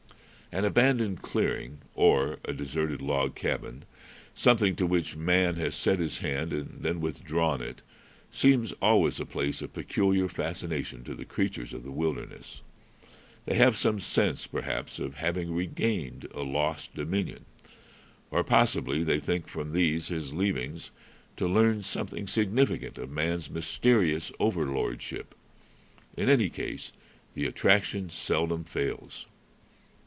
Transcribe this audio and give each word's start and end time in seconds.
An 0.53 0.65
abandoned 0.65 1.21
clearing 1.21 1.79
or 1.95 2.37
a 2.43 2.51
deserted 2.51 3.01
log 3.01 3.35
cabin, 3.35 3.85
something 4.33 4.75
to 4.75 4.85
which 4.85 5.15
man 5.15 5.55
has 5.55 5.73
set 5.75 5.97
his 5.97 6.17
hand 6.17 6.51
and 6.51 6.83
then 6.83 6.99
withdrawn 6.99 7.61
it, 7.61 7.81
seems 8.33 8.73
always 8.81 9.17
a 9.21 9.25
place 9.25 9.61
of 9.61 9.71
peculiar 9.71 10.27
fascination 10.27 11.05
to 11.05 11.15
the 11.15 11.23
creatures 11.23 11.71
of 11.71 11.83
the 11.83 11.89
wilderness. 11.91 12.63
They 13.45 13.55
have 13.55 13.77
some 13.77 13.97
sense, 13.97 14.45
perhaps, 14.45 14.99
of 14.99 15.15
having 15.15 15.53
regained 15.55 16.27
a 16.33 16.41
lost 16.41 16.93
dominion. 16.95 17.45
Or 18.29 18.43
possibly 18.43 19.05
they 19.05 19.21
think, 19.21 19.47
from 19.47 19.71
these 19.71 20.09
his 20.09 20.33
leavings, 20.33 20.91
to 21.37 21.47
learn 21.47 21.81
something 21.81 22.27
significant 22.27 22.97
of 22.97 23.09
man's 23.09 23.49
mysterious 23.49 24.33
over 24.37 24.65
lordship. 24.65 25.33
In 26.17 26.27
any 26.27 26.49
case, 26.49 26.91
the 27.35 27.45
attraction 27.45 28.09
seldom 28.09 28.65
fails. 28.65 29.27